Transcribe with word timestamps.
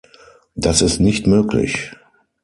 Das 0.55 0.81
ist 0.81 0.99
nicht 0.99 1.27
möglich! 1.27 1.91